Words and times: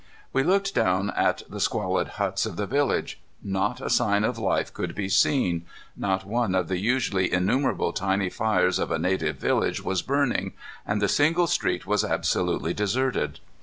We 0.33 0.41
looked 0.41 0.73
down 0.73 1.11
at 1.11 1.43
the 1.47 1.59
squalid 1.59 2.07
huts 2.17 2.47
of 2.47 2.55
the 2.55 2.65
village. 2.65 3.21
Not 3.43 3.79
a 3.79 3.87
sign 3.91 4.23
of 4.23 4.39
life 4.39 4.73
could 4.73 4.95
be 4.95 5.09
seen. 5.09 5.67
Not 5.95 6.25
one 6.25 6.55
of 6.55 6.69
the 6.69 6.79
usually 6.79 7.31
innumerable 7.31 7.93
tiny 7.93 8.31
fires 8.31 8.79
of 8.79 8.89
a 8.89 8.97
native 8.97 9.35
village 9.37 9.83
was 9.83 10.01
burning, 10.01 10.53
and 10.87 11.03
the 11.03 11.07
single 11.07 11.45
street 11.45 11.85
was 11.85 12.03
absolutely 12.03 12.73
deserted. 12.73 13.41